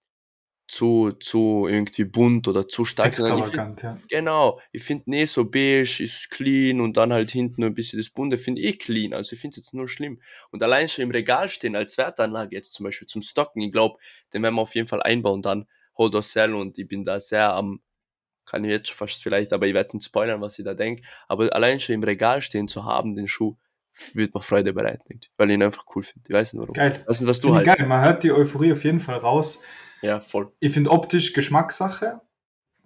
[0.68, 3.98] zu, zu irgendwie bunt oder zu stark, Extravagant, ja.
[4.10, 8.10] Genau, ich finde, nee, so beige ist clean und dann halt hinten ein bisschen das
[8.10, 9.14] Bunte finde ich clean.
[9.14, 10.20] Also ich finde es jetzt nur schlimm.
[10.52, 14.00] Und allein schon im Regal stehen als Wertanlage jetzt zum Beispiel zum Stocken, ich glaube,
[14.34, 15.68] den werden wir auf jeden Fall einbauen dann.
[15.98, 17.80] Hold or Sell und ich bin da sehr am,
[18.46, 21.04] kann ich jetzt fast vielleicht, aber ich werde es nicht spoilern, was ich da denke.
[21.28, 23.56] Aber allein schon im Regal stehen zu haben, den Schuh,
[24.14, 26.26] wird mir Freude bereiten, weil ich ihn einfach cool finde.
[26.28, 26.74] Ich weiß nicht warum.
[26.74, 27.04] Geil.
[27.08, 27.66] Du, was du halt.
[27.66, 27.86] geil.
[27.88, 29.62] Man hört die Euphorie auf jeden Fall raus.
[30.06, 30.52] Ja, voll.
[30.60, 32.22] Ich finde optisch Geschmackssache.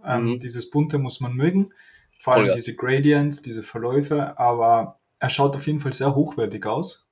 [0.04, 0.40] Ähm, Mhm.
[0.40, 1.74] Dieses Bunte muss man mögen.
[2.20, 2.64] Vor allem Vollgas.
[2.64, 4.38] diese Gradients, diese Verläufe.
[4.40, 7.06] Aber er schaut auf jeden Fall sehr hochwertig aus.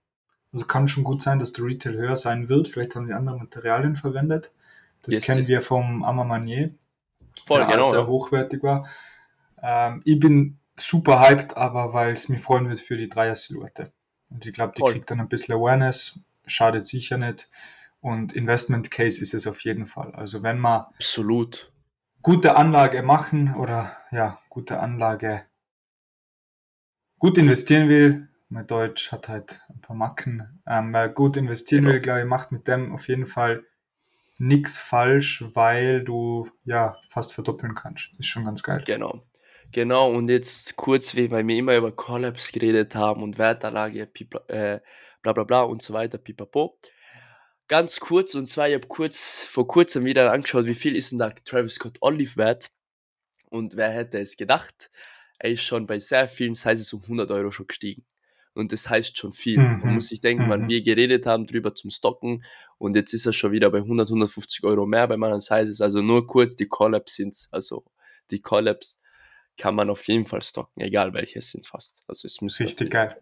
[0.54, 2.67] Also kann schon gut sein, dass der Retail höher sein wird.
[2.67, 4.52] Vielleicht haben die andere Materialien verwendet.
[5.04, 5.50] Das Yes, kennen yes.
[5.50, 6.72] wir vom Amamanier,
[7.46, 7.91] Voll, der genau.
[7.91, 8.08] sehr Ja.
[8.08, 8.88] hochwertig war.
[9.62, 13.91] Ähm, ich bin super hyped, aber weil es mich freuen wird für die Dreier-Silhouette.
[14.30, 14.93] Und ich glaube, die Voll.
[14.93, 17.50] kriegt dann ein bisschen Awareness, schadet sicher nicht.
[18.08, 20.15] Und Investment Case ist es auf jeden Fall.
[20.15, 21.74] Also wenn man Absolut.
[22.22, 25.43] gute Anlage machen oder ja, gute Anlage
[27.20, 31.96] gut investieren will, mein Deutsch hat halt ein paar Macken, ähm, wer gut investieren Genau.
[31.96, 33.65] will, glaube ich, macht mit dem auf jeden Fall
[34.38, 38.12] nichts falsch, weil du ja fast verdoppeln kannst.
[38.17, 38.84] Ist schon ganz geil.
[38.86, 39.22] Genau.
[39.74, 44.10] Genau, und jetzt kurz, wie weil wir immer über Collabs geredet haben und Wertanlage,
[44.48, 44.80] äh,
[45.22, 46.78] bla bla bla und so weiter, pipapo.
[47.68, 51.18] Ganz kurz, und zwar, ich habe kurz, vor kurzem wieder angeschaut, wie viel ist denn
[51.18, 52.72] da Travis Scott Olive wert?
[53.50, 54.90] Und wer hätte es gedacht?
[55.40, 58.06] Er ist schon bei sehr vielen Sizes um 100 Euro schon gestiegen.
[58.54, 59.58] Und das heißt schon viel.
[59.60, 60.50] Man Mhm, muss sich denken, mhm.
[60.50, 62.44] wann wir geredet haben drüber zum Stocken
[62.80, 65.80] und jetzt ist er schon wieder bei 100, 150 Euro mehr bei meinen Sizes.
[65.80, 67.86] Also nur kurz, die Collabs sind also
[68.32, 69.00] die Collabs
[69.58, 72.04] kann man auf jeden Fall stocken, egal welches sind fast.
[72.08, 73.22] Also es müssen Richtig geil.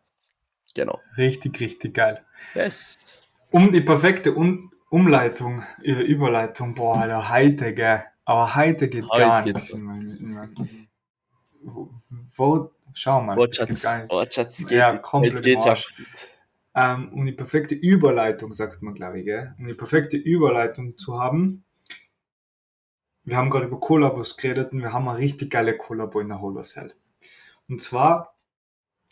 [0.74, 1.02] Genau.
[1.18, 2.26] Richtig, richtig geil.
[2.54, 3.22] Yes.
[3.52, 8.04] Um die perfekte um Umleitung, Überleitung, boah, Alter, heute, gell.
[8.26, 9.74] Aber heute geht Heute gar nichts.
[9.74, 10.58] in
[11.62, 11.90] Wo,
[12.36, 14.10] wo, schau mal, Wortschatz, gar.
[14.10, 15.66] Wortschatz geht, Ja, komplett geht's.
[15.66, 15.94] Arsch.
[16.76, 19.56] Ähm, um die perfekte Überleitung, sagt man, glaube ich, gell?
[19.58, 21.64] Um die perfekte Überleitung zu haben,
[23.24, 26.42] wir haben gerade über Kollabos geredet und wir haben eine richtig geile Kollabo in der
[26.42, 26.94] Holocell.
[27.68, 28.35] Und zwar,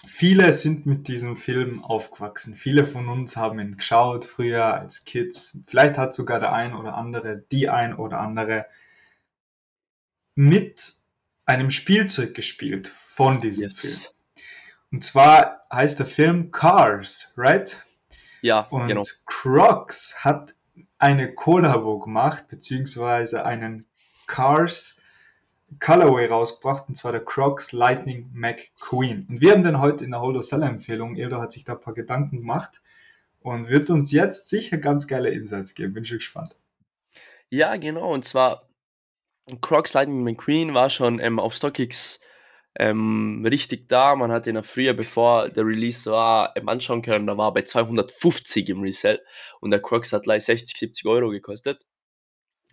[0.06, 2.56] viele sind mit diesem Film aufgewachsen.
[2.56, 5.60] Viele von uns haben ihn geschaut früher als Kids.
[5.66, 8.66] Vielleicht hat sogar der ein oder andere, die ein oder andere
[10.36, 10.94] mit
[11.46, 13.94] einem Spielzeug gespielt von diesem Film.
[13.94, 14.14] Yes.
[14.92, 17.84] Und zwar heißt der Film Cars, right?
[18.42, 19.04] Ja, Und genau.
[19.26, 20.54] Crocs hat
[20.98, 23.86] eine Kollabo gemacht, beziehungsweise einen
[24.28, 25.02] Cars
[25.80, 29.28] Colorway rausgebracht, und zwar der Crocs Lightning McQueen.
[29.30, 31.16] Und wir haben den heute in der Holdo Seller Empfehlung.
[31.16, 32.82] Ildo hat sich da ein paar Gedanken gemacht
[33.42, 35.94] und wird uns jetzt sicher ganz geile Insights geben.
[35.94, 36.60] Bin schon gespannt.
[37.50, 38.14] Ja, genau.
[38.14, 38.68] Und zwar
[39.62, 42.20] Crocs Lightning McQueen war schon ähm, auf StockX
[42.80, 44.16] ähm, richtig da.
[44.16, 47.28] Man hat ihn ja früher, bevor der Release war, ähm, anschauen können.
[47.28, 49.22] Da war er bei 250 im Resell
[49.60, 51.86] und der Crocs hat gleich 60, 70 Euro gekostet.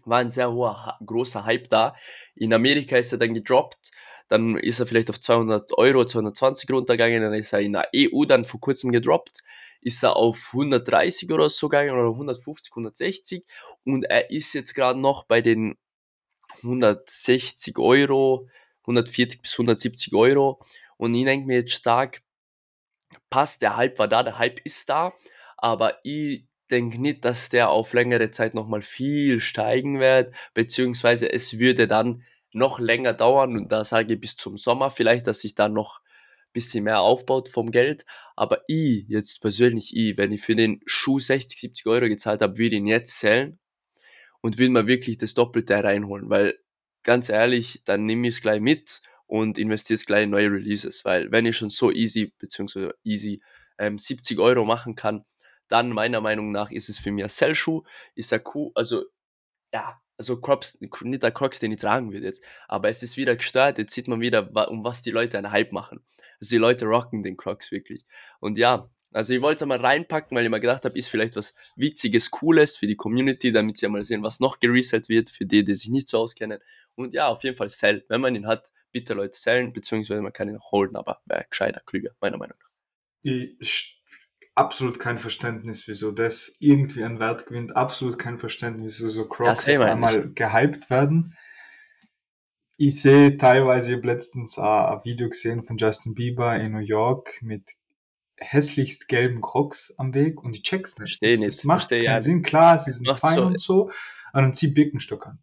[0.04, 1.94] War ein sehr hoher, großer Hype da.
[2.34, 3.90] In Amerika ist er dann gedroppt.
[4.28, 7.22] Dann ist er vielleicht auf 200 Euro, 220 runtergegangen.
[7.22, 9.40] Dann ist er in der EU dann vor kurzem gedroppt.
[9.80, 13.44] Ist er auf 130 oder so gegangen oder 150, 160.
[13.84, 15.76] Und er ist jetzt gerade noch bei den
[16.62, 18.48] 160 Euro,
[18.82, 20.60] 140 bis 170 Euro.
[20.96, 22.22] Und ich denke mir jetzt stark,
[23.30, 25.12] passt, der Hype war da, der Hype ist da,
[25.56, 31.58] aber ich denke nicht, dass der auf längere Zeit nochmal viel steigen wird, beziehungsweise es
[31.58, 35.54] würde dann noch länger dauern und da sage ich bis zum Sommer vielleicht, dass sich
[35.54, 38.04] da noch ein bisschen mehr aufbaut vom Geld,
[38.36, 42.58] aber ich, jetzt persönlich ich, wenn ich für den Schuh 60, 70 Euro gezahlt habe,
[42.58, 43.58] würde ihn jetzt zählen
[44.40, 46.58] und will mir wirklich das Doppelte reinholen, weil
[47.02, 51.04] ganz ehrlich, dann nehme ich es gleich mit und investiere es gleich in neue Releases,
[51.04, 53.40] weil wenn ich schon so easy, beziehungsweise easy
[53.78, 55.24] ähm, 70 Euro machen kann,
[55.70, 57.82] dann meiner Meinung nach ist es für mich ein Sell-Schuh,
[58.14, 59.04] ist ja cool, also
[59.72, 63.36] ja, also Crocs, nicht der Crocs, den ich tragen würde jetzt, aber es ist wieder
[63.36, 66.04] gestört, jetzt sieht man wieder, um was die Leute einen Hype machen.
[66.40, 68.04] Also die Leute rocken den Crocs wirklich.
[68.40, 71.36] Und ja, also ich wollte es mal reinpacken, weil ich mir gedacht habe, ist vielleicht
[71.36, 75.46] was Witziges, Cooles für die Community, damit sie mal sehen, was noch gereselt wird, für
[75.46, 76.60] die, die sich nicht so auskennen.
[76.94, 78.04] Und ja, auf jeden Fall sell.
[78.08, 81.80] Wenn man ihn hat, bitte Leute sellen, beziehungsweise man kann ihn holen, aber wäre gescheiter,
[81.84, 82.70] klüger, meiner Meinung nach.
[83.22, 84.00] Ich,
[84.60, 87.74] absolut kein Verständnis, wieso das irgendwie einen Wert gewinnt.
[87.74, 91.36] Absolut kein Verständnis, wieso so Crocs auf einmal gehypt werden.
[92.76, 97.40] Ich sehe teilweise, ich habe letztens ein Video gesehen von Justin Bieber in New York
[97.42, 97.72] mit
[98.38, 101.08] hässlichst gelben Crocs am Weg und ich check's nicht.
[101.20, 102.42] Versteh Es- nicht, Es macht versteh keinen ja Sinn.
[102.42, 103.90] Klar, sie sind fein so- und so,
[104.32, 105.38] aber dann zieh Birkenstock an.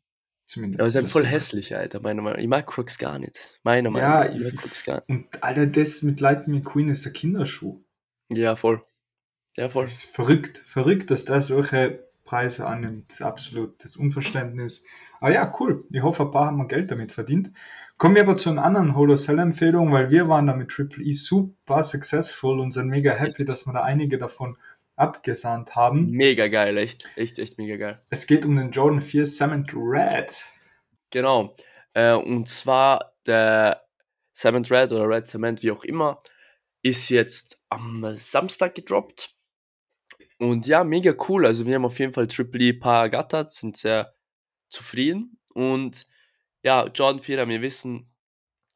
[0.47, 0.79] Zumindest.
[0.79, 2.43] Aber sie sind Das voll hässlich, Alter, meiner Meinung nach.
[2.43, 3.59] Ich mag Crocs gar nicht.
[3.63, 4.33] Meiner Meinung Ja, nach.
[4.35, 5.09] Ich mag ich, Crocs gar nicht.
[5.09, 7.83] und Alter, das mit Lightning McQueen ist ein Kinderschuh.
[8.31, 8.81] Ja, voll.
[9.57, 9.85] Ja, voll.
[9.85, 13.21] Das ist verrückt, verrückt, dass der solche Preise annimmt.
[13.21, 14.85] Absolut das Unverständnis.
[15.19, 15.83] Aber ja, cool.
[15.91, 17.51] Ich hoffe, ein paar haben wir Geld damit verdient.
[17.97, 21.81] Kommen wir aber zu einer anderen Holo-Sell-Empfehlung, weil wir waren da mit Triple E super
[21.81, 23.49] successful und sind mega happy, Echt?
[23.49, 24.55] dass wir da einige davon
[24.95, 26.11] abgesandt haben.
[26.11, 27.07] Mega geil, echt.
[27.15, 27.99] Echt, echt mega geil.
[28.09, 30.45] Es geht um den Jordan 4 Cement Red.
[31.09, 31.55] Genau.
[31.93, 33.83] Äh, und zwar der
[34.35, 36.19] Cement Red oder Red Cement, wie auch immer,
[36.83, 39.36] ist jetzt am Samstag gedroppt.
[40.39, 41.45] Und ja, mega cool.
[41.45, 44.13] Also wir haben auf jeden Fall Triple E paar ergattert, sind sehr
[44.69, 45.39] zufrieden.
[45.53, 46.07] Und
[46.63, 48.11] ja, Jordan 4 wir wissen,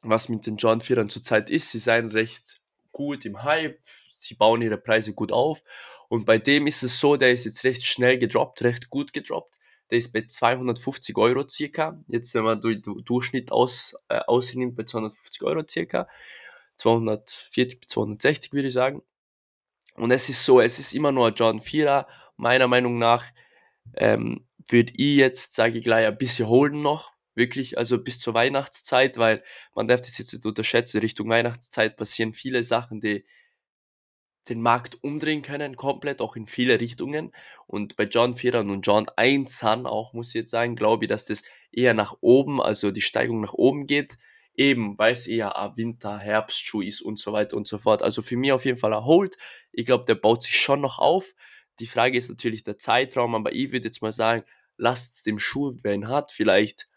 [0.01, 1.71] was mit den Jordan 4 zurzeit ist.
[1.71, 3.79] Sie seien recht gut im Hype,
[4.13, 5.63] sie bauen ihre Preise gut auf.
[6.09, 9.59] Und bei dem ist es so, der ist jetzt recht schnell gedroppt, recht gut gedroppt.
[9.91, 12.01] Der ist bei 250 Euro circa.
[12.07, 16.07] Jetzt, wenn man durch Durchschnitt aus, äh, ausnimmt, bei 250 Euro circa.
[16.77, 19.03] 240 bis 260 würde ich sagen.
[20.01, 22.07] Und es ist so, es ist immer nur John 4er.
[22.35, 23.23] Meiner Meinung nach
[23.93, 27.11] ähm, würde ich jetzt, sage ich gleich, ein bisschen holden noch.
[27.35, 29.43] Wirklich, also bis zur Weihnachtszeit, weil
[29.75, 31.01] man darf das jetzt nicht unterschätzen.
[31.01, 33.25] Richtung Weihnachtszeit passieren viele Sachen, die
[34.49, 37.31] den Markt umdrehen können, komplett, auch in viele Richtungen.
[37.67, 41.25] Und bei John 4 und John 1 auch, muss ich jetzt sagen, glaube ich, dass
[41.25, 44.17] das eher nach oben, also die Steigung nach oben geht
[44.55, 48.03] eben, weil es eher ein Winter, Herbstschuh ist und so weiter und so fort.
[48.03, 49.37] Also für mich auf jeden Fall ein Hold.
[49.71, 51.33] Ich glaube, der baut sich schon noch auf.
[51.79, 54.43] Die Frage ist natürlich der Zeitraum, aber ich würde jetzt mal sagen,
[54.77, 56.87] lasst dem Schuh, wer ihn hat, vielleicht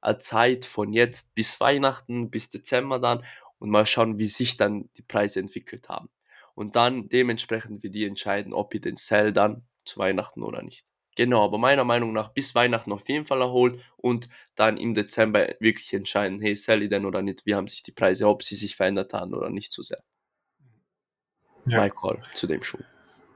[0.00, 3.24] eine Zeit von jetzt bis Weihnachten, bis Dezember dann
[3.58, 6.08] und mal schauen, wie sich dann die Preise entwickelt haben.
[6.54, 10.90] Und dann dementsprechend wir die entscheiden, ob ihr den Sell dann zu Weihnachten oder nicht.
[11.20, 15.48] Genau, aber meiner Meinung nach bis Weihnachten auf jeden Fall erholt und dann im Dezember
[15.60, 18.56] wirklich entscheiden, hey, sell ich denn oder nicht, wie haben sich die Preise, ob sie
[18.56, 20.02] sich verändert haben oder nicht so sehr.
[21.66, 21.82] Ja.
[21.82, 22.78] My call zu dem Schuh.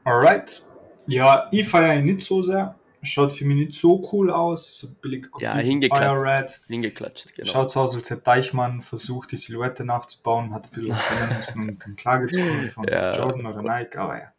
[0.04, 0.62] Alright.
[1.08, 2.74] Ja, ich feiere ihn nicht so sehr.
[3.02, 4.78] Schaut für mich nicht so cool aus.
[4.78, 6.16] So billige Kopie ja, hingeklatscht.
[6.16, 6.60] Red.
[6.68, 7.52] Hingeklatscht, genau.
[7.52, 11.36] Schaut so aus, als hätte Deichmann versucht, die Silhouette nachzubauen, hat ein bisschen was verändern
[11.36, 13.14] müssen und dann Klage zu von ja.
[13.14, 14.32] Jordan oder Nike, aber ja.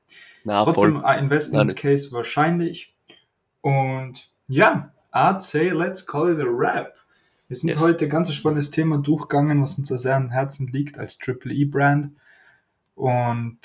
[0.43, 2.94] Na, Trotzdem ein Investment Case wahrscheinlich.
[3.65, 6.93] Und ja, I'd say let's call it a rap.
[7.47, 7.81] Wir sind yes.
[7.81, 12.11] heute ein ganz spannendes Thema durchgegangen, was uns sehr am Herzen liegt als Triple E-Brand.
[12.93, 13.57] Und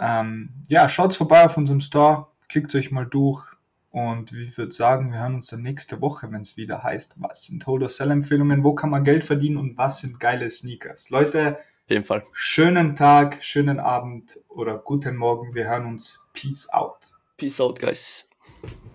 [0.00, 3.46] ähm, ja, schaut vorbei auf unserem Store, klickt euch mal durch.
[3.92, 7.46] Und ich würde sagen, wir hören uns dann nächste Woche, wenn es wieder heißt, was
[7.46, 11.10] sind Hold-or-Sell-Empfehlungen, wo kann man Geld verdienen und was sind geile Sneakers.
[11.10, 12.24] Leute, auf jeden Fall.
[12.32, 15.54] schönen Tag, schönen Abend oder guten Morgen.
[15.54, 16.26] Wir hören uns.
[16.32, 17.06] Peace out.
[17.36, 18.28] Peace out, guys.